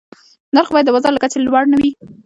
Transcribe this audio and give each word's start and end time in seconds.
نرخ 0.55 0.69
باید 0.73 0.85
د 0.87 0.89
بازار 0.95 1.11
له 1.13 1.21
کچې 1.23 1.37
لوړ 1.41 1.63
نه 1.73 1.77
وي. 1.81 1.91